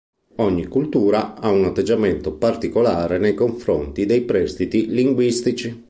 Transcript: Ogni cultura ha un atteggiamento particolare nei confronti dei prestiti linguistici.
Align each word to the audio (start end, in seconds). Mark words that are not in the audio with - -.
Ogni 0.37 0.65
cultura 0.65 1.35
ha 1.39 1.51
un 1.51 1.63
atteggiamento 1.63 2.33
particolare 2.33 3.19
nei 3.19 3.35
confronti 3.35 4.07
dei 4.07 4.21
prestiti 4.21 4.87
linguistici. 4.87 5.79